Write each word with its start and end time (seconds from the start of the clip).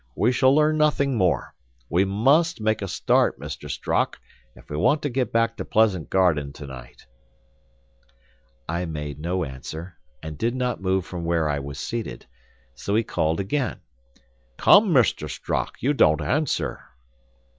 We 0.15 0.31
shall 0.31 0.55
learn 0.55 0.79
nothing 0.79 1.15
more. 1.15 1.53
We 1.87 2.05
must 2.05 2.59
make 2.59 2.81
a 2.81 2.87
start, 2.87 3.39
Mr. 3.39 3.69
Strock, 3.69 4.17
if 4.55 4.67
we 4.67 4.75
want 4.75 5.03
to 5.03 5.09
get 5.11 5.31
back 5.31 5.55
to 5.57 5.63
Pleasant 5.63 6.09
Garden 6.09 6.51
to 6.53 6.65
night." 6.65 7.05
I 8.67 8.85
made 8.85 9.19
no 9.19 9.43
answer, 9.45 9.99
and 10.23 10.39
did 10.39 10.55
not 10.55 10.81
move 10.81 11.05
from 11.05 11.23
where 11.23 11.47
I 11.47 11.59
was 11.59 11.79
seated; 11.79 12.25
so 12.73 12.95
he 12.95 13.03
called 13.03 13.39
again, 13.39 13.77
"Come, 14.57 14.89
Mr. 14.91 15.29
Strock; 15.29 15.75
you 15.83 15.93
don't 15.93 16.19
answer." 16.23 16.81